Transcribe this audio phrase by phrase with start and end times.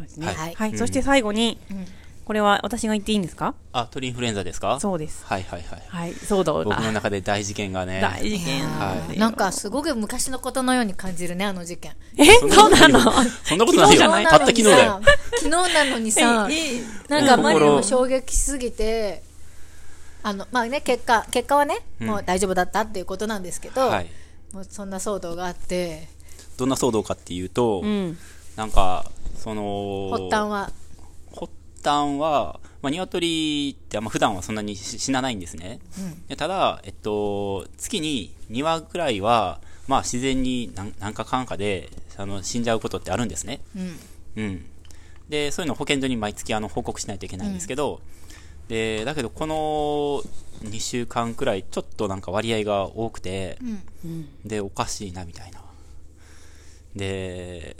[0.00, 0.26] そうですね。
[0.26, 0.72] ははいい。
[0.72, 1.86] うんそして最後に、うん
[2.22, 3.56] これは私が言っていいんですか？
[3.72, 4.78] あ、鳥インフルエンザですか？
[4.78, 5.24] そうです。
[5.26, 5.82] はいはいはい。
[5.88, 6.12] はい。
[6.12, 6.92] 騒動僕のだ。
[6.92, 8.00] 中で大事件がね。
[8.00, 8.62] 大事件。
[8.68, 11.92] はいよななんかすごく昔のことのように感じるね、あの事件。
[12.16, 13.00] え、そうなの？
[13.42, 13.96] そんなことないよ。
[13.96, 14.24] 昨日じゃない？
[14.26, 15.00] たった昨日だよ。
[15.38, 19.24] 昨日なのにさ、えなんかあまりにも衝撃すぎて、
[20.22, 24.06] あの、まあね、結果、結果はね、うんもう大丈夫だったっていうことなんですけど、はい。
[24.52, 26.06] もうそんな騒動があって、
[26.56, 28.16] どんな騒動かっていうと、うん。
[28.60, 30.70] なんか、その、発端は、
[31.34, 31.50] 発
[31.82, 35.80] 端は、まあ、鶏ってあんま普段はそんなにし死なないんですね。
[36.28, 41.88] でただ、えっと、月に2羽ぐらいは、まあ自然に何何かかんかで、
[42.18, 43.60] あの、死んじゃうことってあるんですね。
[43.74, 43.98] うん、
[44.36, 44.66] うん。
[45.30, 48.02] で、そういうのを保健所に毎月あの報告しないといけないんですけど、
[48.68, 50.22] で、だけどこの
[50.68, 53.56] 2週間くらいちょっとなんか割合が多くて、
[54.04, 55.62] うん、で、おかしいなみたいな。
[56.94, 57.76] で、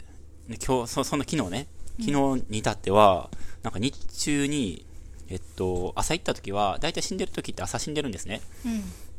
[0.51, 1.67] で今日、そその昨日ね、
[1.99, 3.29] 昨日に至っては、
[3.63, 4.85] なんか日中に、
[5.29, 8.41] えっと、朝行った時は、だいたい死んでる時って朝死んでるんですね。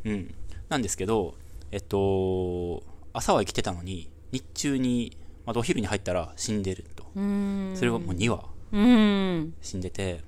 [0.05, 0.34] うん、うん。
[0.69, 1.34] なんですけど、
[1.70, 7.07] えっと、朝は生きてたのに、日中に、またお昼に入ったら死んでると。
[7.17, 7.73] うん。
[7.75, 9.55] それがもう2羽うん。
[9.62, 10.20] 死んでて、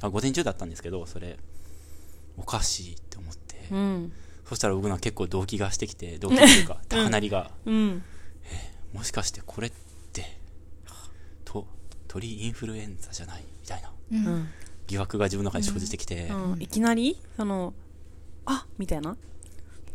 [0.00, 1.38] あ午前中だったんですけど、それ、
[2.36, 4.12] おかしいって思って、うん。
[4.46, 8.02] そしたら僕なんか結構動機がしてきて、動機っていうか、 高鳴りが、うん。
[8.92, 9.83] もしかしてこれって、
[11.44, 11.66] と、
[12.06, 14.48] 鳥インフルエンザじゃないみたいなうん。
[14.86, 16.62] 疑惑が自分の中に生じてきて、うん。
[16.62, 17.72] いきなりその、
[18.46, 19.16] あみたいな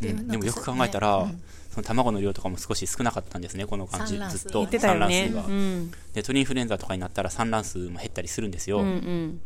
[0.01, 1.27] うんでもよく考えたら、
[1.71, 4.65] その卵の量とかも少し少なかったんですね、この感じ、ずっと。
[4.79, 5.91] 産卵数が、うん。
[6.13, 8.79] で、鳥インフルエンザとかになったら産卵数も減ったりするんですよ。
[8.79, 9.41] うんうん。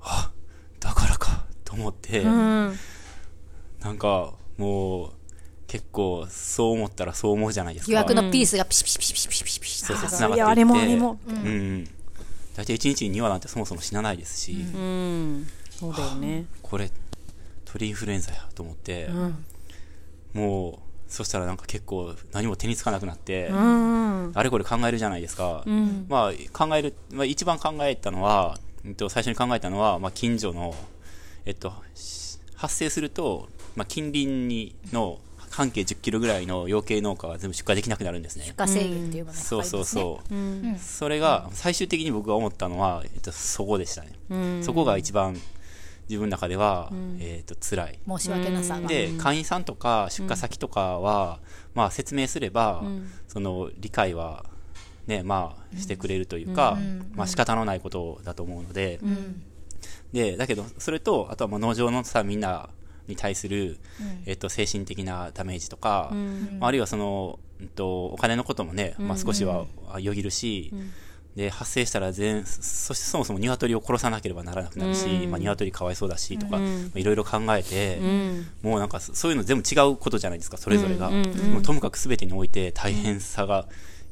[0.00, 0.30] あ、
[0.80, 2.76] だからか、と思って、うん。
[3.80, 5.12] なんか、もう、
[5.68, 7.90] 結構、そう思ったらそう思うじゃないですか。
[7.90, 10.36] 疑惑のピースがピシピシピシピシピシピシピシそうそう、あ繋がっていって。
[10.36, 11.88] いやあれもあれもうん。
[12.56, 15.46] 大体1日に2羽なんてそもそも死なないですし、うん。
[15.70, 16.46] そうだよね。
[16.62, 16.90] これ、
[17.66, 19.44] 鳥インフルエンザやと思って、うん。
[20.32, 24.32] もう、そしたらなんか結構何も手につかなくなって、うん。
[24.34, 25.64] あれこれ考えるじゃないですか。
[25.66, 26.06] うん。
[26.08, 28.58] まあ、考える、まあ、一番考えたのは、
[28.96, 30.74] 最初に考えたのは、まあ、近所の、
[31.44, 35.20] えっと、し発生すると、まあ、近隣にの
[35.58, 38.44] 半径10キロぐらいの養鶏農家が全部出荷できなくなるんですね。
[38.44, 40.34] 出荷制限っていうものがそうそうそう。
[40.34, 40.78] うん。
[40.78, 44.12] それが、最終的に僕が思ったのは、えっと、そこでしたね。
[44.30, 44.62] うん。
[44.62, 45.36] そこが一番、
[46.08, 47.98] 自分の中では、えっと、辛い。
[48.06, 48.86] 申し訳なさが。
[48.86, 51.40] で、会員さんとか出荷先とかは、
[51.74, 52.84] まあ説明すれば、
[53.26, 54.44] その理解は、
[55.08, 56.78] ね、まあしてくれるというか、
[57.16, 59.42] まあ仕方のないことだと思うので、うん、
[60.12, 62.70] で、だけど、それと、あとはまあ農場のさ、みんな
[63.08, 63.78] に対する、
[64.26, 66.12] えっと、精神的なダメージとか、
[66.58, 70.72] まああるいはその、うんと、お金のこともね、まあ少しはあよぎるし、
[71.34, 76.64] で、発生したら全、そしてそもそも鶏を殺さなければならなくなるし、まあ鶏かわいそうだしとか、ま
[76.96, 78.46] あいろいろ考えて、うん。
[78.62, 81.10] もうなんかそそういうの全部違うことじゃないですか、それぞれが。
[81.10, 83.66] もうともかく全てにおいて大変さが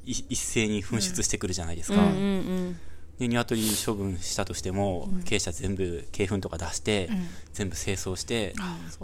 [0.04, 2.00] い一斉に噴出してくるじゃないですか。
[2.00, 2.78] うん。
[3.18, 7.08] で、鶏処分したとしても、経営者全部鶏粉とか出して、
[7.52, 8.54] 全部清掃して、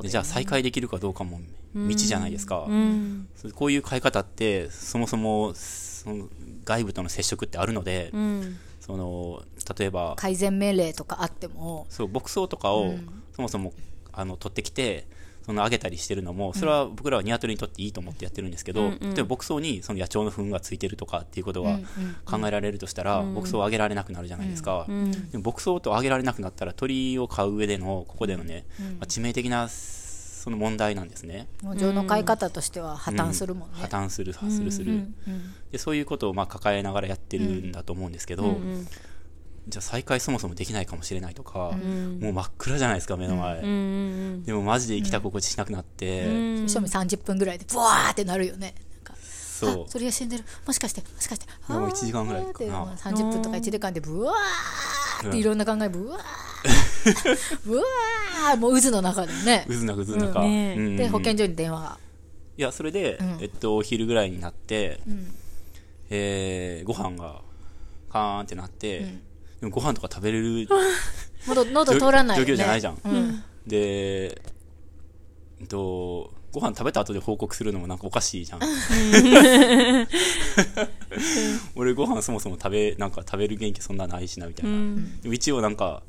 [0.03, 1.41] でじゃあ再開できるかどうかも
[1.75, 2.67] 未知じゃないですか。
[2.69, 3.29] うん。
[3.55, 6.29] こういう飼い方って、そもそもその
[6.65, 8.59] 外部との接触ってあるので、うん。
[8.81, 9.43] その
[9.79, 12.95] 例えば、改善命令とかあっても、そう牧草とかを、
[13.35, 13.73] そもそも
[14.13, 15.07] あの取ってきて
[15.45, 21.79] そのあげたりしてるのもそれは僕らは鶏にとっていいと思ってやってるんですけど、例えば牧草にその野鳥の糞がついてるとかっていうことが
[22.25, 24.87] 考えられるとしたら、牧草をあげられなくなるじゃないですか、
[25.33, 31.47] でも牧草とあげられなくなったら鳥を飼う上でのここでのね、まあ、致命的なその問題なんですね。
[31.63, 33.77] 農場の買い方としては破綻するもんね。
[33.79, 35.07] 破綻するするする、
[35.71, 38.57] でそういうことをまあ抱えながらやってるんだと思うんですけど、
[39.69, 41.73] じゃあ再開そもそもできないかもしれないとか、
[42.21, 44.43] もう真っ暗じゃないですか目の前、うん。
[44.45, 48.75] でもマジで生きた心地しなくなって、正味30分ぐらいでブワーってなるよね。
[49.05, 49.85] なんかそう。
[49.85, 50.45] あ鳥が死んでる。
[50.67, 51.47] もしかして、もしかして。
[51.69, 52.51] でも1時間ぐらいかな。
[52.51, 56.23] あーってまあ30分とか1時間でブワーっていろんな考え、ブワー。
[57.65, 59.65] ブワーもう渦の中でね。
[59.69, 60.51] 渦の渦の中、うん。
[60.51, 60.97] ねうん。
[60.97, 61.81] で、保健所に電話。
[61.81, 61.99] が。
[62.59, 65.01] いやそれで、えっとお昼ぐらいになって、
[66.11, 67.41] えーご飯が
[68.11, 69.15] カーンってなって、
[69.63, 70.69] でもご飯とか食べれる
[71.47, 72.49] 喉、喉通らないよね。
[72.49, 73.43] 状況じゃないじゃん、うん。
[73.67, 74.35] でえ
[75.65, 78.61] っとご飯食べた後で報告するのもなんかおかしいじゃん。
[81.77, 86.03] 俺ご飯そもそも食べなんか食べる元気そんなないしなみたいな、でも一応なんか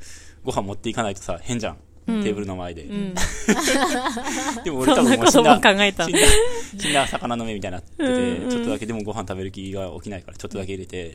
[0.43, 2.83] ご飯持っていかないとさ変じゃん、テーブルの前で、
[4.65, 5.61] でも俺多分もう死んだ
[6.77, 8.05] 死んだ魚の目みたいになってて、
[8.49, 11.13] ちょっとだけでもご飯食べる気が起きないからちょっとだけ入れて、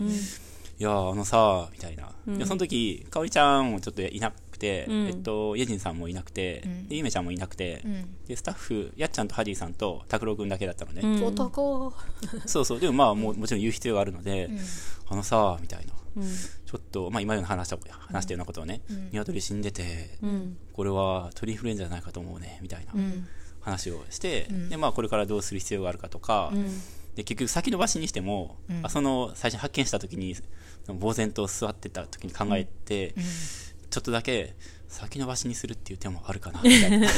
[0.81, 5.07] いやーあのさみたいな、でその時かおりちゃんもちょっといなくて、うん。
[5.07, 6.89] えっとイェジンさんもいなくて、ん。
[6.89, 8.17] でゆめちゃんもいなくて、うん。
[8.27, 11.25] でスタッフやっちゃんとハディさんと拓郎くんだけだったのね、うん。
[11.25, 11.93] 男。
[12.47, 12.81] そうそう。
[12.81, 14.59] でもまあもうもちろん言う必要があるので、ん。
[15.09, 15.95] あのさみたいな。
[16.17, 16.23] うん。
[16.25, 18.83] ちょっと、まあ、今の話した話したようなことをね、
[19.13, 20.57] 鶏死んでて、うん。
[20.73, 23.27] これは鳥インフルエンザじゃないかと思うねみたいなうん。
[23.61, 24.69] 話をして、ん。
[24.69, 26.67] でまあ、これからどうする必要があるかとか、うん。
[27.15, 28.81] で結局先延ばしにしても、うん。
[28.85, 30.35] あその最初発見した時に
[30.95, 33.15] 呆然と座ってた時に考えて、
[33.91, 34.55] ちょっとだけ
[34.89, 36.61] 先延ばしにするっていう手もあるかな。
[36.63, 37.09] みたいな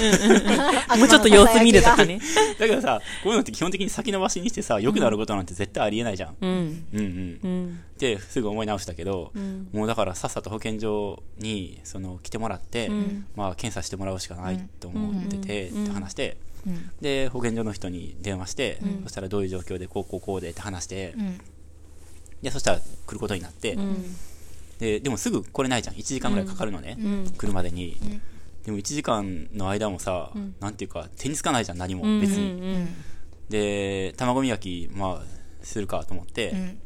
[0.97, 2.21] もうちょっと様子見るとかね。
[2.59, 6.85] だけどさこういうのって基本的に先延ばしにしてさ良くなることなんて絶対ありえないじゃん、うん。
[6.93, 7.41] うんうん。
[7.43, 7.81] うん。
[7.95, 9.69] ってすぐ思い直したけど、ん。
[9.73, 13.27] もうだからさっさと保健所にその来てもらって、ん。
[13.37, 15.85] まあ、検査してもらうしかないと思ってて、うん。
[15.85, 16.37] って話して、
[16.67, 16.91] うん。
[17.01, 21.41] で保健所の人に電話して、そしたらどういう状況でこうこうこうでって話して、うん
[22.43, 24.17] でそしたら来ることになって、うん。
[24.79, 25.97] ででもすぐ来れないじゃん。
[25.97, 27.31] 1時間ぐらいかかるのね、うん。
[27.37, 27.97] 来るまでに、
[28.65, 32.03] でも1時間の間もさ、なんていうか手につかないじゃん何も。
[32.21, 32.89] 別に、うん。
[33.49, 35.23] で卵磨きまあ
[35.63, 36.79] するかと思って、ん。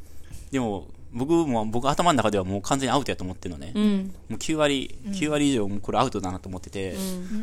[0.50, 4.14] でも僕も僕頭の中ではもう完全にアウトやと思ってるのね、うん。
[4.28, 6.96] もう9割、9割以上もうこれアウトだなと思ってて、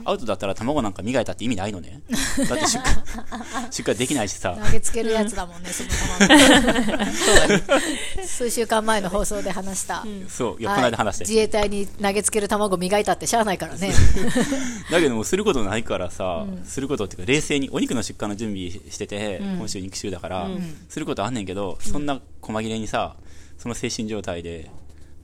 [0.03, 2.01] アウトだったら卵なんか磨いたって意味ないのね。
[2.49, 4.57] だって出荷、出荷できないしさ。
[4.61, 5.89] 投げつけるやつだもんね、その
[6.27, 7.71] まま。
[8.27, 10.05] 数週間前の放送で話した。
[10.27, 11.25] そう、いや、はいこの間話して。
[11.25, 13.93] 自衛隊に投げつける卵磨いたってしゃあないからね。
[14.91, 20.49] だけどもうすることないからさ、することっていうか冷静にお肉の出荷の準備してて、今週肉週だから、
[20.89, 23.15] することあんねんけど、そんな細切れにさ、
[23.61, 24.71] その精神状態で、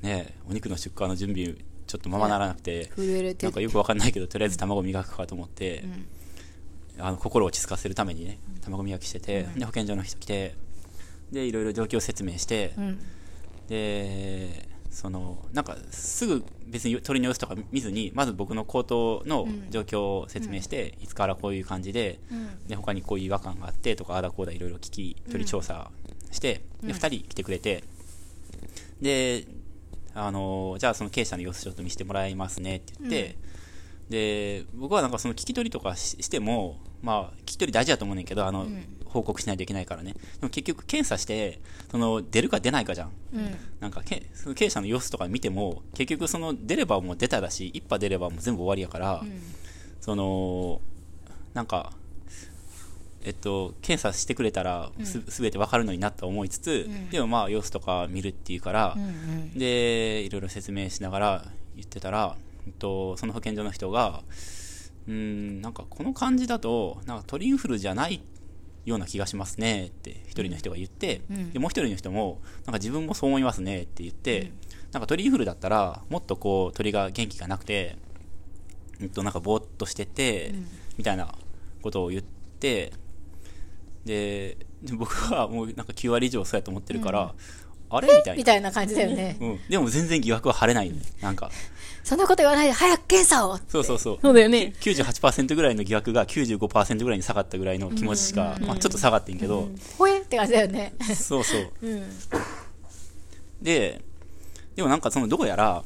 [0.04, 1.56] ね、お肉の出荷の準備
[1.88, 2.92] ちょっとままならなくて、
[3.42, 5.84] なんかよくわかんないけど、とりあえず卵磨くかと思って、
[7.00, 10.54] あの心を落ち着かせるためにね、卵磨きしてて、で保健所の人来て、
[11.31, 13.00] で、いろいろ状況を説明して、ん。
[13.69, 22.19] で、その、なんかすぐ別に鳥の様子とか見ずに、まず僕の口頭の状況を説明して、いつからこういう感じで、
[22.68, 25.89] で、他にこういう違和感があってとか、ああだこうだいろいろ聞き、鳥調査
[26.30, 27.84] して、で、二人来てくれて、
[29.01, 29.45] で、
[30.13, 33.38] あの、じゃあその経営者の様子ちょっと見せてもらいますねって言って、
[34.09, 38.67] で、僕はなんかその聞き取りとかししても、まあ、聞き取り大事だと思うねんけど、あの、
[39.05, 40.13] 報告しないといけないからね。
[40.13, 41.59] でも結局検査して、
[41.91, 43.11] その、出るか出ないかじゃん。
[43.33, 49.23] うんなんかけ、その経営者の様子とか見ても、結局その、出ればもう出ただし、一波出ればもう全部終わりやから、
[50.01, 50.81] その、
[51.53, 51.93] なんか、
[53.23, 58.97] えっと、検査してくれたらす、すべてわかるのになと思いつつ、でもまあ、様子とか見るっていうから、
[59.55, 64.23] で、いろいろ説明しながら言ってたら、えっと、その保健所の人が、
[65.07, 68.21] うーん、なんかこの感じだと、なんか鳥インフルじゃない
[68.85, 71.21] ような気がしますねって一人の人が言って、
[71.53, 74.51] でもう一人の人も、なんか自分もそう思いますねって言って、
[74.91, 77.97] なんか鳥インフルだったら、もっとこう鳥が元気がなくて、
[79.01, 80.53] うんと、なんかぼーっとしてて、
[80.97, 81.35] みたいな
[81.81, 82.91] ことを言って、
[84.07, 87.36] で、で僕はもうなんか9割以上そうやと思ってるから、
[87.89, 88.07] あれ？
[88.07, 88.36] みたいな。
[88.36, 89.38] みたいな感じだよね。
[89.39, 89.59] うん。
[89.69, 90.98] でも全然疑惑は晴れないね。
[91.21, 91.51] なんか、
[92.04, 94.19] そんなこと言わないで、早く検査をそうそうそう。
[94.21, 94.74] そうだよね。
[94.80, 100.94] 98%ぐらいの疑惑が95%ぐらいに下がったぐらいの気持ちしか、まあ、ちょっと下がってんけど、ほえって感じだよね。
[101.15, 101.71] そうそう。
[101.81, 102.03] うん。
[103.62, 104.01] で、
[104.75, 105.83] でもなんかそのどうやら、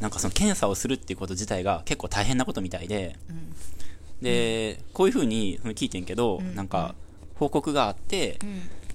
[0.00, 3.16] なんかその検査をするっていうこと自体が結構大変なことみたいで、
[4.22, 6.94] で、こういうふうにその聞いてんけど、なんか
[7.38, 8.38] 報告があって、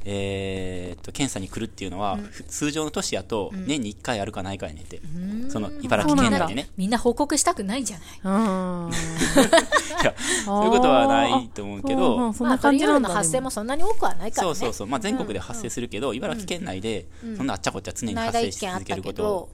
[0.06, 5.02] えーっと、検査に来るっていうのは、ふ通常の年やと年に1回あるかないかやねんて。
[5.50, 6.70] その茨城県内でね。
[6.76, 8.08] みんな報告したくないんじゃない。
[8.24, 8.92] うん。
[10.02, 13.10] いや、そういうことはないと思うけど、うんそんな感じなんだ。
[13.10, 14.56] まあ鳥インフルの発生もそんなに多くはないからね。
[14.56, 17.06] そうそうそう、まあ、全国で発生するけど、茨城県内で、
[17.38, 19.50] そんなあっちゃこっちゃ常に発生し続けること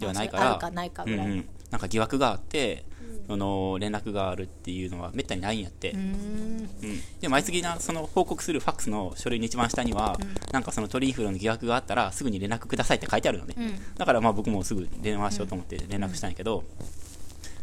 [0.00, 1.26] ではないから、あるかないかぐらい。
[1.26, 1.48] うんうん。
[1.70, 2.84] なんか疑惑があって、
[3.26, 6.68] その連絡があるっていうのはめったにないんやって、うん。
[7.20, 10.18] で毎月なその報告するファックスの書類の一番下には、
[10.52, 13.54] なんかその鳥インフルの疑惑があったらすぐに連絡くださいって書いてあるのね、
[13.96, 16.64] だからまあ僕もすぐ電話しようと思って連絡したんやけど、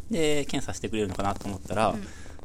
[0.09, 1.95] で検査してくれるのかなと思ったら、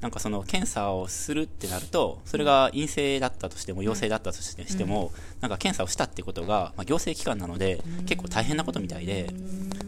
[0.04, 9.32] なんかその検査をするってなると、それが陰性だったとしても、陽性だったとしてしても、なんか検査をしたってことが、まあ、行政機関なので、結構大変なことみたいで、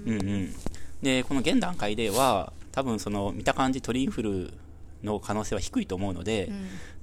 [0.06, 0.54] うんうん。
[1.02, 4.52] で、この現段階では、多分その見た感じ鳥インフル
[5.02, 6.52] の可能性は低いと思うので、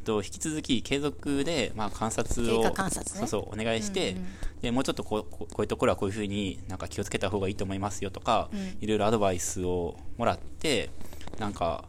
[0.03, 2.71] と引き続き継続で、まあ、観察をね。
[3.01, 4.15] そうそうお願いして、
[4.61, 8.51] でもうちょっとこうこういうところはこういうふうになんか気をつけた方がいいと思いますよとか、
[8.81, 10.91] いろいろアドバイスをもらって
[11.39, 11.85] なんか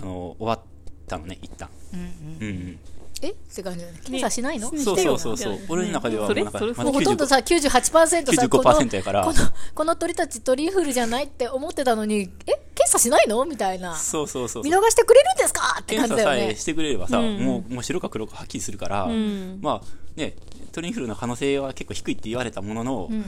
[0.00, 0.60] あの終わっ
[1.06, 1.68] たのね一旦。
[1.92, 2.00] うん
[2.40, 2.78] うん。
[3.20, 3.30] え？
[3.30, 4.00] って感じだよね。
[4.02, 4.78] 検査しないの、ね。
[4.78, 5.12] そうしてよ。
[5.12, 5.66] なそうそうそう。
[5.68, 9.24] 俺の中ではそれもうなんか、それまだもうほとんど95さ98%さこの95%やから。
[9.24, 9.34] この
[9.74, 12.61] この鳥たち鳥インフルじゃないって思ってたのにえ？
[12.82, 13.44] 検査しないの？
[13.44, 13.94] みたいな。
[13.96, 14.70] そうそうそう見。
[14.70, 15.78] 逃してくれるんですか？
[15.80, 16.40] って感検じだよね。
[16.40, 17.38] 査さえしてくれればさ、うん。
[17.38, 19.60] もう、もう白か黒かはっきりするから、ん。
[19.60, 19.86] まあ
[20.16, 20.34] ね、
[20.72, 23.22] 鳥インフルの可能性は結構低いって言われたものの、うん。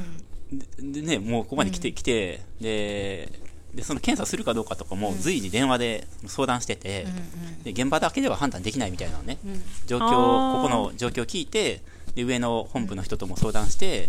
[0.83, 3.29] ででね、もうここまで来て、来て、で、
[3.75, 7.07] で、その検査するかどうかとかも随時電話で相談してて、
[7.65, 9.39] で、現場だけでは判断できないみたいなのね、
[9.87, 10.63] 状況、あー。
[10.63, 11.83] ここの状況を聞いて、
[12.15, 14.09] で、上の本部の人とも相談して、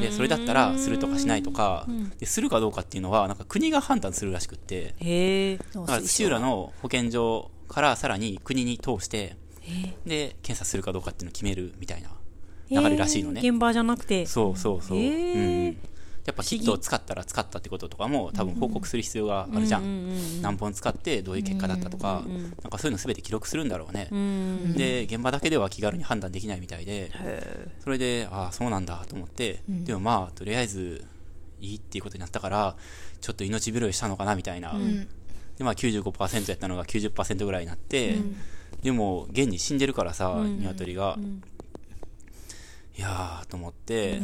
[0.00, 1.86] で、それだったらするとかしないとか、
[2.18, 12.10] でするかどうかっていうのは、なんか国が判断するらしくって、だから土浦の保健所からさらに国に通して、へで、検査するかどうかっていうのを決めるみたいな
[12.70, 13.40] 流れらしいのね。
[13.42, 14.26] 現場じゃなくて。
[14.26, 14.98] そうそうそう。
[14.98, 15.76] うん
[16.30, 19.82] やっぱキットを使ったら使ったってこととかも多分報告する必要があるじゃん。
[19.82, 24.08] うんうんうん何本使ってどういう結果だったとか、うんうんうんなんかそういうの全て記録するんだろうね。
[24.10, 24.72] うん。
[24.74, 31.04] で、現場だけでは気軽に判断できないみたいで、へそれで、ああ、そうなんだと思って、でもまあ、とりあえず
[31.60, 32.76] いいっていうことになったから、
[33.20, 34.74] ちょっと命拾いしたのかなみたいな。
[35.58, 38.16] で、まあ95%やったのが90%ぐらいになって、
[38.82, 41.18] でも、現に死んでるからさ、鶏が。
[42.96, 44.20] いやーと思って、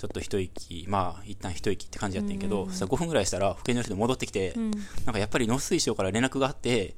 [0.00, 4.54] ちょっと一息、まあ、一旦一息って感じやってんけど、そしたら5分ぐらいしたら、保健所の人戻ってきて、
[5.04, 6.94] なんかやっぱり農水省から連絡があって、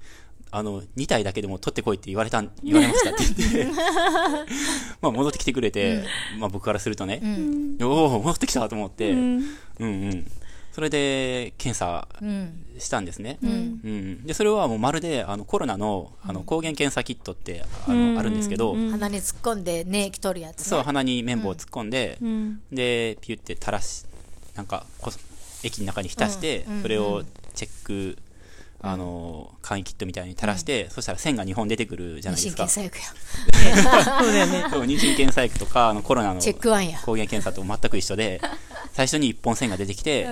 [0.53, 3.73] あの、2体だけでも取ってこいって言われたん、言われましたって言って、
[5.03, 6.05] まあ戻ってきてくれて、
[6.39, 7.21] まあ僕からするとね、
[7.83, 9.45] おお戻ってきたと思って、うん
[9.81, 10.27] うん。
[10.73, 13.39] それで、検査うんしたんですね。
[13.43, 14.27] うん。
[14.27, 22.61] で、それはもうまるで、あの、コロナの、あの、抗原検査キットって、あの、あるんですけど、鼻に突っ込んで粘液取るやつ、ね、そう、鼻に綿棒を突っ込んで、ん。
[22.73, 24.05] で、ピュって垂らし、
[24.55, 25.13] なんかこ、
[25.63, 27.23] 液の中に浸して、それを
[27.55, 28.19] チェック、
[28.85, 32.65] あの、簡易キットみたいに垂らして、そしたら線が2本出てくるじゃないですか。
[32.65, 32.91] 妊娠検。
[32.91, 34.65] 査薬や そうだよね。
[34.71, 36.99] そう妊娠検査薬とか、あのコロナのチェックワンや。
[36.99, 38.41] 抗原検査と全く一緒で、
[38.93, 40.27] 最初に1本線が出てきて、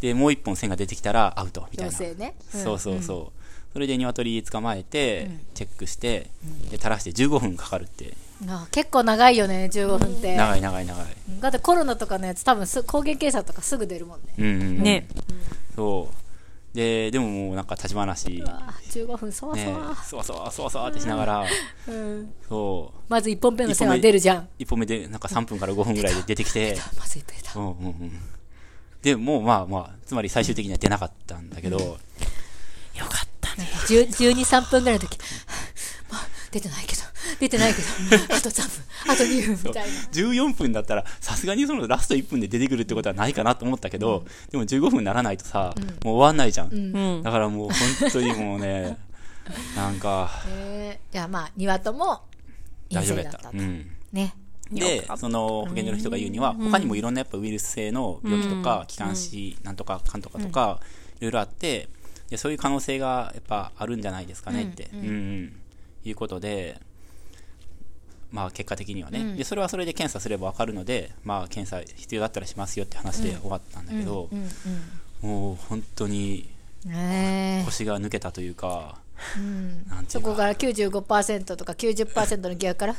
[0.00, 1.92] で、もう1本線が出てきたらアウトみたいな。
[1.92, 2.34] 陽性ね。
[2.48, 3.42] そうそうそう。
[3.72, 6.30] それで鶏捕まえて、チェックして、
[6.70, 8.14] で、垂らして15分かかるって。
[8.48, 10.36] あ結構長いよね15分って。
[10.36, 11.06] 長い長い長い。
[11.40, 14.34] だってコロナとかのやつ多分す抗原検査とかすぐ出るもんね。
[14.38, 14.82] うんうんうん。
[14.82, 15.08] ね。
[15.74, 16.76] そう。
[16.76, 19.72] で、でももうなんか立ち話、うわ15分そわそね。
[19.72, 21.46] わ、、そわそわそわそわってしながら、
[21.86, 22.32] うん。
[22.48, 24.48] そう、まず1本目の線は出るじゃん。
[24.58, 28.20] 一本目でなんか3分から5分ぐらいで出てきて、まず1本だうんうんうん。
[29.04, 31.98] で、もうまあまあ、つまり最終的には出なかったんだけど、よ
[33.04, 33.68] かったね。
[33.86, 35.18] 12、3分ぐらいの時、
[36.10, 37.02] まあ、出てないけど、
[37.38, 37.88] 出てないけど、
[38.34, 38.62] あと3
[39.04, 39.98] 分、あと2分みたいな。
[40.10, 46.68] 14分だったら、さすがにそのラスト1分で出てくるってことはないかなと思ったけど、でも15分にならないとさ、もう終わんないじゃん。
[46.68, 46.78] う
[47.20, 47.22] ん。
[47.22, 47.68] だからもう
[48.00, 48.96] 本当にもうね、
[49.76, 52.22] なんか、えー、じゃあまあ、2羽とも
[52.88, 53.50] 陰大丈夫だったと。
[53.52, 53.90] うん。
[54.14, 54.34] ね。
[54.70, 60.80] でその保健所の人が言うには、他にもいろんなやっぱウイルス性の病気とか、気管支なんとかかんとかとか、
[61.18, 61.88] いろいろあって、
[62.30, 65.00] で、そういう可能性がやっぱあるんじゃないですかねって、うん。
[65.00, 65.52] うん、
[66.04, 66.80] いうことで、
[68.32, 74.48] まあ結果的にはね、で、それはそれで検査すればわかるので、まあ検査必要だったらしますよって話で終わったんだけど、うん
[75.22, 76.50] もう本当に
[77.64, 79.03] 腰が抜けたというか、え。
[79.36, 79.84] うん。
[80.08, 82.94] そこから95%とか90%の逆から、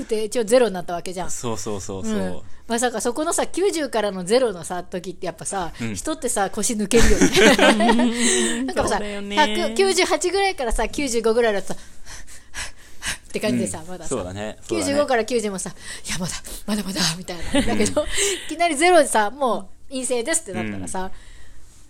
[0.00, 1.30] ーって一応ゼロになったわけじゃん。
[1.30, 2.14] そうそうそうそう。
[2.14, 2.40] うん。
[2.66, 5.94] まさかそこのさ90からのゼロのさ時ってやっぱさ、ん。
[5.94, 8.64] 人ってさ腰抜けるよね。
[8.64, 9.18] なんかさ、ね。
[9.18, 11.76] 198ぐらいからさ95ぐらいだとさ
[13.28, 14.10] って感じでさ、まださ。
[14.10, 14.40] そうだね。
[14.40, 14.58] ね。
[14.68, 16.34] 95から90もさいやまだ
[16.66, 17.62] まだまだみたいな。
[17.62, 18.06] だけどい
[18.48, 21.10] きなりゼロでさもう陰性ですってなったらさ、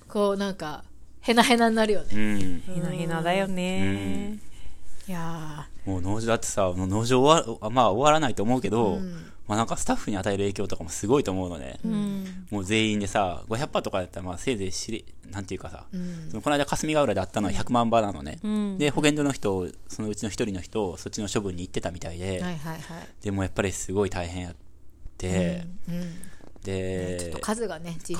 [0.08, 0.84] こうなんか
[1.26, 2.62] へなへなになるよね、うん。
[2.74, 4.38] ひなひなだよね。
[5.08, 8.98] いやもう農場だってさ、農場終わ、まあ終わらないと思うけど、
[9.46, 11.78] まあなんかスタッフに与える影響とかもすごいと思うのね。
[12.50, 15.86] もう全員でさ、500羽とかだったらまあせいぜい知り、なんていうかさ、
[16.28, 18.38] そのこの間霞ヶ浦であったのは100万羽なのね。
[18.78, 22.80] で、保健所の人、そのうちの一人の人、そっちの処分に行ってたみたいで、ーはいはいはい。
[23.22, 24.54] でもやっぱりすごい大変やっ
[25.16, 25.64] て、
[26.72, 28.18] うんちょっでと、数がね尋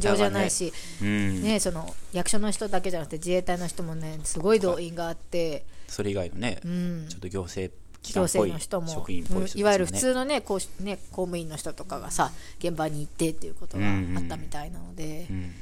[0.00, 0.72] 常じゃないし、
[1.02, 7.08] うん、ね、その役所の人だけじゃなくて自衛隊の人もねすごい動員があって、それ以外のね、ん。
[7.08, 9.54] ちょっと行政機行関っぽい政の人も職員っぽい人たちもね。
[9.54, 9.60] うん。
[9.60, 15.54] いわゆる普通のねこうね公務員の人とかがさ現場に行ってっていうことがあったみたいなので、うん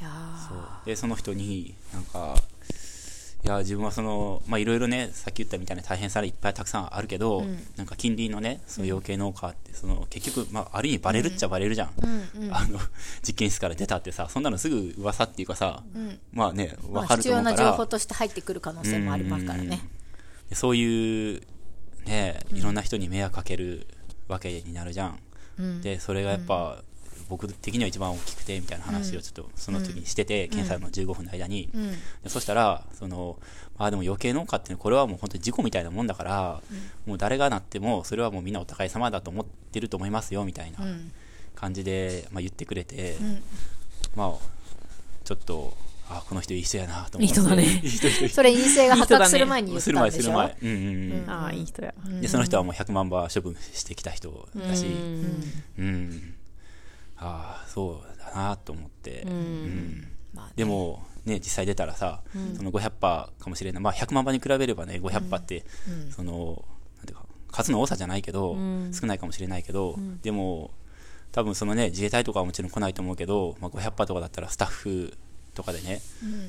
[0.00, 0.10] いや
[0.84, 2.36] そでその人になんか
[3.44, 7.44] いや自分はそのまあいろいろねさっき言ったみたいな大変さいっぱいたくさんあるけど、
[7.76, 11.90] なんか近隣のねその養鶏農家ってその結局、まあ、ある意味バレるっちゃバレるじゃん、
[12.50, 12.80] あの
[13.22, 15.84] 実験室から出たってさそんなのすぐ噂っていうかさ、
[16.32, 19.80] まあねまあ分かる必要なと思うから、情報として入ってくる可能性もありますからね。
[20.50, 21.40] でそういう
[22.06, 23.86] ねいろんな人に迷惑かける
[24.26, 25.18] わけになるじゃん、
[25.58, 25.80] うん。
[25.80, 26.82] でそれがやっぱ、
[27.28, 31.90] 僕的には一番大きくてみたいな話をちょっとその時にしてて、検査の15分の間に、うん。
[31.90, 31.96] で
[32.28, 33.38] そしたらその
[33.78, 36.62] まあでも余計農家っていうのはこれはもう本当に事故みたいなもんだから、
[37.06, 41.12] もう誰がなってもそれはもうみんなお互い様だと思ってると思いますよみたいなうん。
[41.54, 43.42] 感じで、まあ、言ってくれて、ん。
[44.14, 44.32] まあ
[45.24, 45.76] ちょっと
[46.10, 47.22] あこの人いい人やなと思って。
[47.24, 47.82] いい人だね。
[48.30, 50.30] それ陰性が発覚する前に言っする前たんですしょ？
[50.30, 50.56] る前。
[50.62, 51.92] うんうんうん、ああ、いい人や。
[52.20, 55.44] でその人はもう100万羽処分してきた人だし、うん。
[55.78, 56.34] うん、
[57.18, 60.08] ああそうだなと思って、うん。
[60.34, 60.52] まあね。
[60.56, 62.22] でもね実際出たらさ、
[62.56, 63.82] その500羽かもしれない。
[63.82, 65.64] まあ100万羽に比べればね500羽って、
[66.10, 66.64] その
[66.98, 68.56] なんていうか数の多さじゃないけど、
[68.92, 70.70] 少ないかもしれないけど、でも
[71.32, 75.12] 多分そのね自衛隊とかはもちろん来ないと思うけど、まあ、500羽とかだったらスタッフ
[75.54, 76.00] とかでね、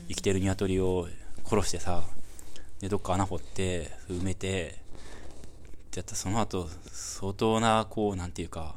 [0.07, 1.07] 生きてる鶏を
[1.45, 2.03] 殺してさ
[2.79, 4.79] でどっか穴掘って埋めて
[5.88, 8.75] ってやったらその後相当なこうなんていうか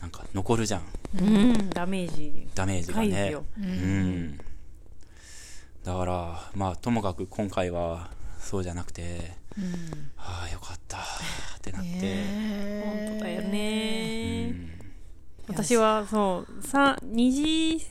[0.00, 0.82] なんか残るじゃん。
[1.18, 2.48] うん、ダメージ。
[2.54, 3.06] ダメージがね。
[3.08, 3.44] 深いですよ。
[3.58, 4.38] うん、
[5.84, 9.32] だからまあともかく今回はそうじゃなくて、
[10.16, 11.00] ああよかったっ
[11.62, 12.24] てなって、
[12.84, 14.50] 本当だようね。
[14.50, 14.76] ん。
[15.48, 17.86] 私はそう、さ、2時、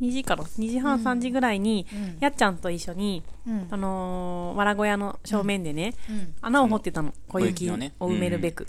[0.00, 2.16] 2時から、2時半、3時ぐらいに、うん。
[2.20, 3.68] やっちゃんと一緒に、うん。
[3.70, 6.34] あのー、わら小屋の正面でね、うん。
[6.40, 7.14] 穴を掘ってたの。
[7.28, 8.66] 小雪を埋めるべく。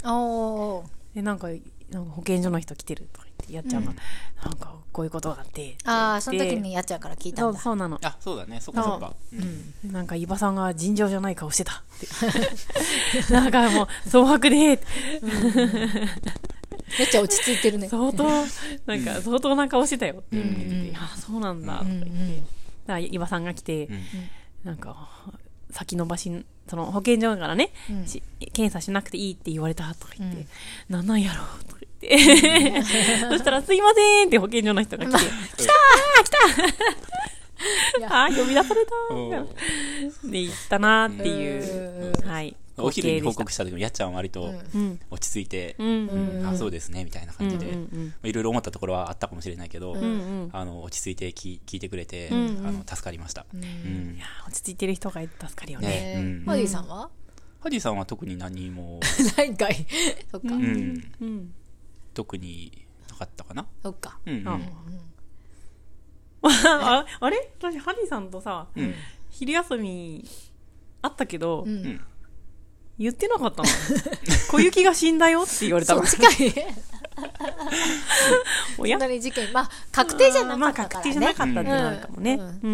[1.15, 1.48] で、なんか、
[1.91, 3.86] なんか保健所の人来てるとか言って、やっちゃん。
[3.86, 3.94] が、
[4.44, 5.77] なんか、こういうことがあって。
[5.86, 7.60] ああその時でにやっちゃんから聞いたそう、んだ。
[7.62, 8.00] そうなの。
[8.03, 8.60] あそうだね。
[8.60, 9.91] そっかそっか、うん。
[9.91, 11.74] なんか、伊庭さんが尋常じゃない顔してた。
[11.74, 11.75] っ
[13.27, 13.32] て。
[13.34, 14.79] なんかもう、蒼白で、めっ
[17.10, 17.88] ちゃ落ち着いてるね。
[17.88, 18.24] 相当、
[18.86, 20.15] なんか、相当な顔してたよ。
[20.15, 20.46] って言っ
[20.91, 22.10] て、あ、そうなんだ、とか言って。
[22.10, 22.46] だか
[22.88, 24.03] ら、伊庭さんが来て、うん。
[24.63, 25.10] なんか、
[25.72, 26.32] 先延ばし、
[26.67, 28.08] その保健所からね、うん。
[28.08, 30.46] し検査しなくていいって言われたとか言って、
[30.89, 31.76] なんなんやろうとか
[33.29, 41.36] そしたら、すいませんって保健所の人が来て、来たー来たあー、呼び出されたおーーで、行ったなーってう。
[41.36, 41.41] ん。
[41.41, 41.47] い
[42.23, 42.55] う、はい。
[42.79, 44.99] お昼に報告しした時もやっちゃんは割とうん。
[45.10, 45.75] 落ち着いて、
[46.45, 47.65] あそうですねみたいな感じで、
[48.23, 49.95] いろいろ思ったところはあったかもしれないけど。
[50.51, 53.63] あの落ち着いて聞聞いてくれて、あの助かりました、うん。
[53.63, 53.65] い
[54.19, 55.88] やー落ち着いてる人が助かるよね。
[55.88, 56.13] ね。
[56.17, 56.45] うん。
[56.45, 57.10] マディさんは？
[57.60, 58.99] ハディさんは特に何も、
[59.36, 59.88] ないんかい。
[60.31, 60.53] そっか。
[60.53, 61.53] うん、うん。
[62.17, 64.17] 特になかったかな、そっか。
[64.25, 64.47] うんうん。
[64.47, 64.60] あ
[66.49, 67.51] ああれ？
[67.60, 68.95] 私、ハニーさんとさ、うん。
[69.30, 70.25] 昼休み
[71.03, 71.86] あったけど、うん。
[71.86, 72.01] うん。
[72.97, 73.69] 言ってなかったの。
[74.49, 76.03] 小雪が死んだよって言われたの。
[76.08, 76.19] そっ。
[76.19, 76.51] ちかい
[78.77, 79.51] そんなに事件。
[79.53, 82.33] まあ確定じゃなまあかったから確定じゃなかねったってなるかもね。
[82.33, 82.51] ううんん。
[82.63, 82.67] う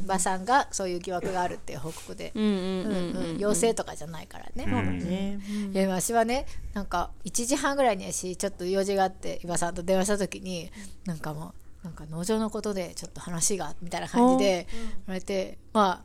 [0.00, 0.02] ん。
[0.04, 2.32] 馬さんがそういう疑惑があるっていう報告で。
[2.34, 2.58] うんうんうう
[2.92, 3.12] ん。
[3.12, 3.38] んうん。
[3.38, 4.64] 陽性とかじゃないからね。
[4.64, 4.70] うん。
[4.70, 5.38] そうだね。
[5.72, 10.70] いや私はねなんか1時半ぐらいにやしちょっと用事があって岩さんと電話した時に
[11.04, 16.02] なんかもうなんか農場のことでちょっと話がみたいな感じで言われてま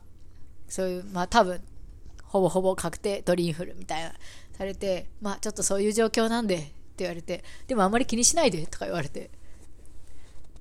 [0.68, 1.60] そういうまあ多分
[2.24, 4.12] ほぼほぼ確定鳥インフルみたいな
[4.56, 9.30] されてまあちょっとそういう状況なんでって言われてでもあんまり気にしないでとか言われて。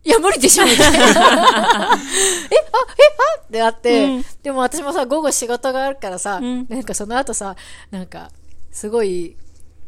[0.03, 0.99] いや無理でしょみたいな。
[0.99, 4.25] えあえあってなって、うん。
[4.43, 6.67] でも私もさ午後仕事があるからさ、うん。
[6.69, 7.55] なんかその後さ
[7.89, 8.29] なんか
[8.69, 9.35] すごい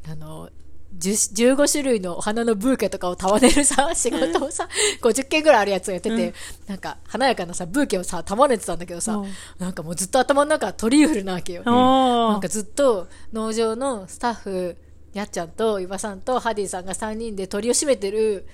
[0.09, 0.49] あの
[0.97, 4.67] 10 15種類のお花のブーケとかを束ねるさ仕事をさ、
[5.01, 6.33] 50件ぐらいあるやつをやってて、
[6.65, 9.29] なんか華やかなさブーケをさ束ねてたんだけどさ、うん。
[9.59, 12.47] なんかもうずっと頭の中鳥インフルなわけよ、なんか。
[12.47, 14.77] ずっと農場のスタッフ
[15.17, 18.45] やっちゃんと岩さんとハディさんが3人で鳥を締めてる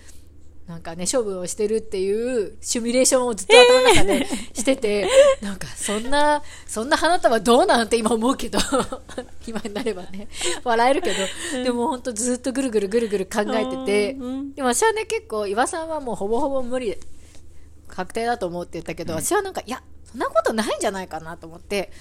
[0.66, 5.10] なんかね処分をしてるっていうシミュレーションをずっと 頭の中でしてて、
[5.42, 8.60] なんかそんなそんな花束どうなんて今思うけど
[9.46, 10.30] 今になればね
[10.64, 11.12] 笑えるけ
[11.54, 16.98] どでも本当ずっとぐるぐるぐるぐる考えててうんでも私はね結構岩さんはもうほぼほぼ無理
[17.90, 21.92] 確定だと思うって言ったけど、私はなんかいやそんなことないんじゃないかなと思って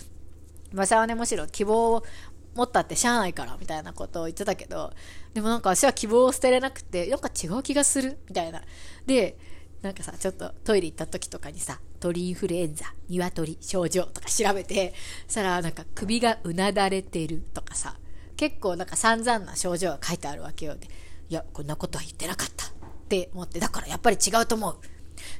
[0.72, 2.04] 馬さんはねむしろ希望を
[2.54, 4.92] 持ったってしゃあないからみたいなことを言ってたけど
[5.34, 8.62] でもなんか私は希望を捨てれなくてなんか違う気がするみたいな。
[9.06, 9.36] で
[9.82, 14.94] なんかさちょっとトイレ行った時とかにさ鳥インフルエンザ鶏症状とか調べて
[15.26, 17.96] そしたらなんか首がうなだれてるとかさ
[18.36, 20.76] 結構なんか散々な症状が書いてあるわけよ。
[20.76, 20.86] で
[21.28, 22.70] いやこんなことは言ってなかったっ
[23.08, 24.76] て思ってだからやっぱり違うと思う。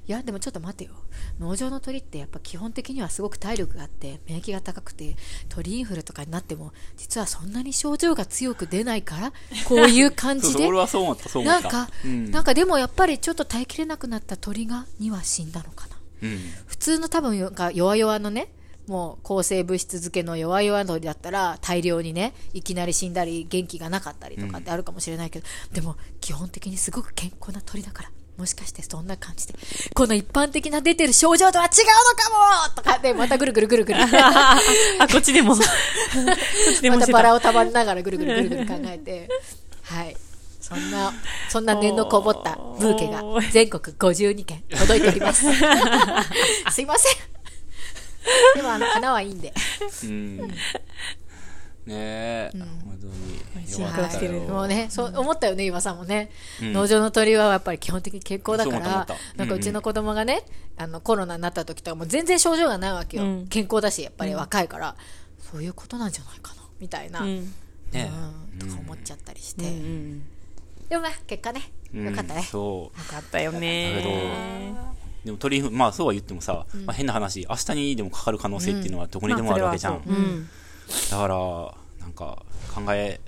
[0.09, 0.93] いやでもちょっと待てよ。
[1.39, 5.15] 農場の鳥ってやっぱ基本的にはすごく体力があって免疫が高くて
[5.49, 9.33] 鳥インフルとかになっても実はそんなに症状が強く出ないから
[9.69, 10.69] こういう感じで。
[11.45, 12.31] なんか、うん。
[12.31, 15.97] なんかでもやっぱりちょっと耐えきれなくなった鳥が2羽死んだのかな。
[16.23, 16.41] うん。
[16.67, 18.49] 普通の多分が弱々のね
[18.87, 29.55] もう抗生物質漬けの弱々鳥だったら大量にねいきなり死んだり元気がなかったりとかってあるかもしれないけど、でも基本的にすごく健康な鳥だからもしかしてそんな感じで。
[29.95, 33.99] この一般的な出てる症状とは違うのかもとかでまたぐるぐるぐるぐる。
[34.03, 34.59] あ、
[35.11, 35.55] こっちでも。
[35.57, 37.13] こっちでもました。
[37.13, 39.29] バラを束ねながらぐるぐるぐるぐる考えて。
[39.83, 40.17] はい。
[40.61, 41.13] そんな
[41.51, 45.45] そんな念のこもったブーケが全国52件届いております。
[46.71, 47.17] すいません。
[48.55, 49.53] でもあの花はいいんで。
[50.05, 50.55] うん
[51.87, 53.07] ねえ、本当
[53.61, 53.67] に。
[53.67, 54.09] 進よかったよ。
[54.09, 56.73] 化してるもうね、そう思ったよね、岩さんもね、うん。
[56.73, 60.45] 農場の鳥はやっぱり基本的に健康だからなんかうちの子供がね、
[60.77, 64.95] あのコロナになった時とかも全然症状がないわけよ、うん健康だし、やっぱり若いから、
[65.39, 66.63] そういうことなんじゃないかな。
[66.79, 67.21] みたいな。
[67.23, 68.11] ね
[68.59, 69.63] とか思っちゃったりして。
[70.89, 72.43] でもね、結果ね、うんよかったね。
[72.43, 72.99] そう。
[72.99, 74.75] よかったよね。
[75.25, 80.03] でも鳥まあそうは言ってもさ、まあ、変な話明日にでもかかる可能性っていうのはどこにでもあるわけじゃん、
[81.11, 81.35] だから
[82.01, 82.43] なんか
[82.75, 83.21] 考え、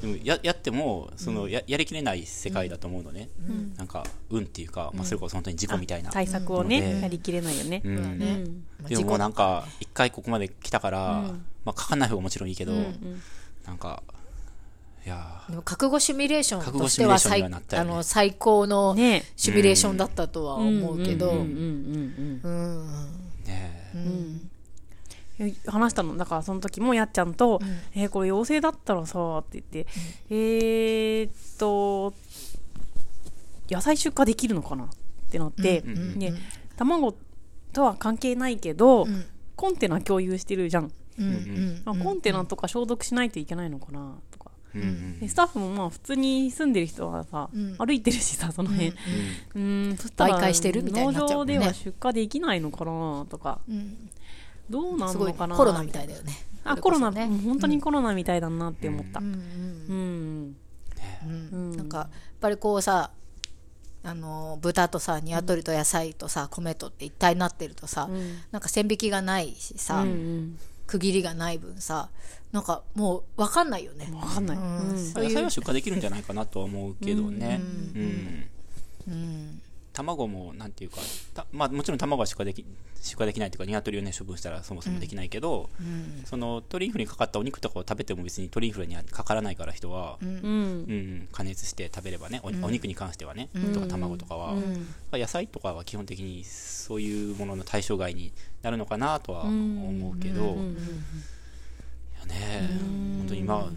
[0.00, 3.28] でもややってもそのややりきれない世界だと思うのね、
[3.76, 6.68] なんか運っていうか、まあ、それこそ本当に事故みたいな、対策をうん。
[6.68, 7.80] ね、やりきれないよね。
[8.88, 11.44] でももうなん事か一回ここまで来たから、うん。
[11.64, 13.22] まあかかんない方がもちろんいいけど、うん
[13.64, 14.02] なんか
[15.06, 17.78] いや故でも覚悟シミュレーション覚と悟シミュレーションしては最ね。
[17.78, 19.24] あの最高のね。
[19.36, 23.10] シミュレーションだったとは思うけど、うんうんうんうんうん
[23.44, 24.00] ねうん。
[24.02, 24.50] うん。
[24.53, 24.53] え
[25.66, 26.16] 話したの？
[26.16, 27.60] だからその時もやっちゃんと
[27.94, 29.86] 「えーこれ陽性だったらさ」って言って
[30.30, 32.14] 「えーっと
[33.68, 34.88] 野菜出荷できるのかな?」っ
[35.30, 36.34] てなって、うんうんね
[36.76, 37.14] 卵
[37.72, 39.24] とは関係ないけど、うん。
[39.56, 44.50] コンテナ共有してるじゃん、うんうんまあコンテナとか消毒しないといけないのかなとか。
[44.74, 45.20] うんうん。
[45.20, 47.76] でスタッフもまあ普通に住んでる人はさ、うん。
[47.76, 48.92] 歩いてるしさその辺、
[49.54, 53.60] うん、そしたら農場では出荷できないのかなとか。
[53.68, 54.10] うん
[54.70, 56.32] どうなんのかなコロナみたいだよね。
[56.64, 57.38] あコロナ、ねうん。
[57.38, 59.20] 本当にコロナみたいだなって思った。
[59.20, 60.56] うん。
[61.76, 62.08] なんかやっ
[62.40, 63.10] ぱりこうさ
[64.02, 68.38] あの豚とさ鶏と野菜とさ米とって一体になってるとさ、うん。
[68.50, 70.58] なんか線引きがないしさ、うんうん。
[70.86, 72.10] 区切りがない分さ
[72.52, 75.14] なんかもう分かんないよね、わかんない、うん。
[75.14, 77.60] 野菜は出荷できるんじゃないかなとは思うけどね、
[77.94, 78.00] うん。
[78.00, 78.43] うん
[80.04, 80.98] 卵もなんていうか
[81.34, 82.64] た、まあ、もちろん卵は出荷でき
[83.02, 86.22] 出荷できないというか鶏をね処分したらそもそもできないけど、うん。
[86.24, 90.28] その鳥インフルにかかったお肉とかを食べても別に鳥インフルにはかからないから人は、うん。
[90.28, 94.86] うんうん加熱して食べればねお,、お肉に関してはね、とか卵とかは、うん。
[95.12, 100.56] 野菜とかは基本的にそういうものの対象外になるのかなとは思うけど、
[102.26, 102.68] ね
[103.18, 103.68] 本当に今も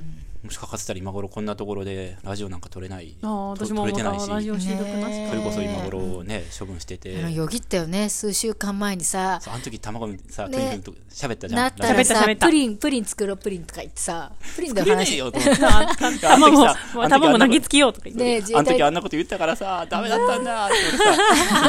[0.49, 5.27] しかかってたら今頃こんなところでラジオなんか撮れないあ私もま撮れてないしたラジオ収録なしね。
[5.29, 7.31] それこそ今頃ね処分してて。
[7.31, 8.09] よぎったよね。
[8.09, 11.61] 数週間前にさあの時卵さ、ねトリンと喋ったじゃん。
[11.61, 12.45] なったらさ喋った喋った。
[12.47, 16.27] プリンプリン作ろうプリンとか言ってさプリンでオ作れねえ話よと思って。
[16.27, 21.03] 卵卵投げつけようとか言って、あの時あんなこと言ったからさ、ダメだったんだってさ、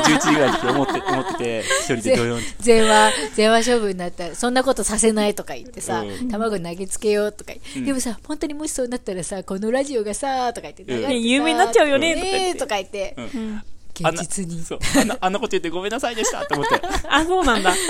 [0.05, 2.47] 11時ぐらいって思って、思ってて、一人でドヨンって。
[2.61, 4.29] 全話全話処分になった。
[4.29, 6.29] らそんなことさせないとか言ってさ、うん。
[6.29, 12.53] 卵投げつけようとか言って、でもさ本当にもしそうなったらさこのラジオがさとか言って、てさね有名になっちゃうよねとか言って。
[12.53, 13.63] ねとか言って、うん。
[13.95, 14.61] 現実に。
[14.63, 14.79] そう。
[15.01, 16.83] あんな、あんなこと言ってごめんなさいでしたって思って。
[17.09, 17.73] あそうなんだ。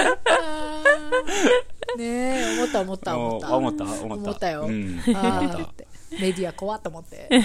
[1.97, 3.49] ねえ思った思った思った。
[3.49, 4.05] あ思った思った。
[4.05, 4.63] 思ったよ。
[4.63, 4.97] うん。
[4.97, 5.03] メ
[6.33, 7.29] ディア怖っと思って。
[7.31, 7.45] いやい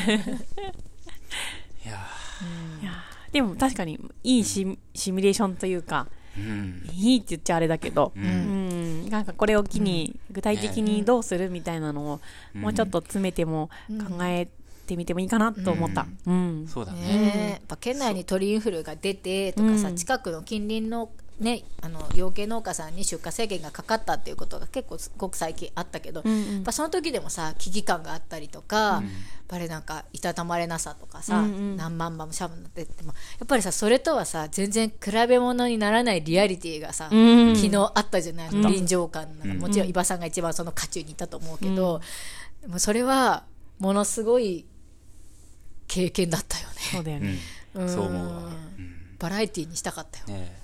[2.85, 3.33] やー。
[3.33, 6.89] でも確かにいいシシミュレーションというかーうん。
[6.93, 12.21] いいって言っちゃあれだけど、ううんん、なんかこれを機に具体的にどうするみたいなのを
[12.53, 14.47] もうちょっと詰めても考え
[14.87, 16.05] てみてもいいかなと思った。
[16.25, 16.67] うん。
[16.67, 17.49] そうだね。
[17.51, 26.53] やっぱ県内に鳥インフルが出てとかさ、うん近くの近隣のねあの養鶏農家さんに出荷制限がかかったっていうことが結構すごく最近あったけど、うんうん。
[26.55, 29.01] やっぱその時でもさ危機感があったりとか、やっ
[29.47, 31.77] ぱりなんかいたたまれなさとかさ、うんうん。
[31.77, 37.55] 何万羽もしゃぶになってってもやっぱりさそれとはさ全然比べ物にならないリアリティがさ、うん。
[37.55, 39.49] 昨日あったじゃない、うん臨場感なん。
[39.49, 42.01] かもちろん伊庭さんが一番その渦中にいたと思うけど、
[42.61, 43.43] でもそれは
[43.79, 44.65] ものすごい
[45.87, 46.73] 経験だったよね。
[46.91, 47.37] そうだよね。
[47.75, 47.89] うん。
[47.89, 48.51] そう思うわ。
[49.19, 50.25] バラエティーにしたかったよ。
[50.27, 50.51] ね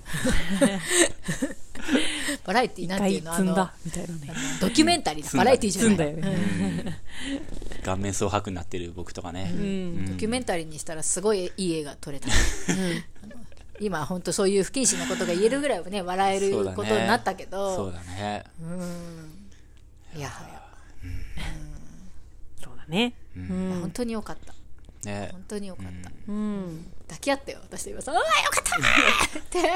[2.44, 4.34] バラエティー一なんていうのあの回積んだみたいなね。
[4.60, 7.00] ドキュメンタリーだ、バラエティーじゃない積んだよね。
[7.78, 9.50] え顔面蒼白になってる僕とかね。
[9.54, 10.06] うん。
[10.06, 12.28] ドキュメンタリーにしたらすごいいい映画撮れた、
[13.80, 18.44] 今本当そういう不謹慎なことが言えるぐらいはね笑えることになったけどそうだね。
[20.16, 20.62] いやはや、
[22.62, 23.14] そうだね。
[23.36, 23.90] う本ん。
[23.92, 24.52] 当によかった
[25.04, 25.28] ね。
[25.32, 26.86] 本当によかった、うん。
[27.08, 27.58] 抱き合ったよ。
[27.62, 28.64] 私と今さんうわよかっ
[29.32, 29.38] た!
[29.38, 29.58] って。
[29.58, 29.62] う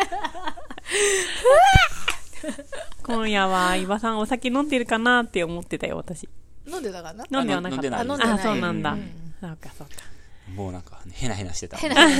[2.48, 2.54] わ
[3.02, 6.28] 今夜は伊庭さんお酒飲んでるかなって思ってたよ私。
[6.66, 7.24] 飲んでたかな？
[7.30, 7.98] 飲んではなかった。
[7.98, 8.32] あ飲んでない。
[8.34, 9.34] あそうなんだ、うん。
[9.40, 9.94] そうかそうか。
[10.54, 11.78] もうなんかヘナヘナしてた。
[11.78, 12.16] 変な話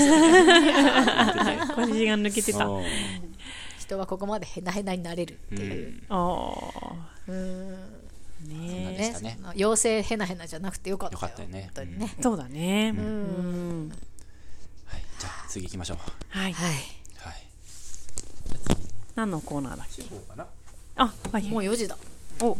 [1.75, 2.67] 腰が抜けてた。
[3.79, 5.97] 人はここまでヘナヘナになれるって い。
[5.99, 8.04] う、おーうん
[8.45, 8.97] ね。
[8.97, 9.15] ね。
[9.17, 11.21] その妖精ヘナヘナじゃなくてよかったよ。
[11.21, 12.15] よかったよね。
[12.21, 12.93] そうだね。
[12.95, 13.87] ううん。
[13.87, 15.97] んはい、じゃあ次行きましょう。
[16.29, 16.53] はい。
[16.53, 16.71] はい。
[16.71, 16.75] はい。
[19.15, 20.03] 何のコーナーだっけ？
[20.03, 20.45] こうかな？
[20.97, 21.43] あはい。
[21.49, 21.97] もう4時だ。
[22.41, 22.57] お